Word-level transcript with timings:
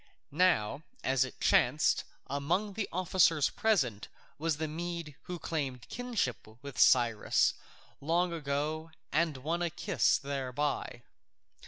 Now, 0.31 0.81
as 1.03 1.23
it 1.23 1.39
chanced, 1.39 2.05
among 2.25 2.73
the 2.73 2.89
officers 2.91 3.51
present 3.51 4.07
was 4.39 4.57
the 4.57 4.67
Mede 4.67 5.15
who 5.25 5.33
had 5.33 5.43
claimed 5.43 5.87
kinship 5.89 6.47
with 6.63 6.79
Cyrus 6.79 7.53
long 7.99 8.33
ago 8.33 8.89
and 9.11 9.37
won 9.37 9.61
a 9.61 9.69
kiss 9.69 10.17
thereby. 10.17 11.03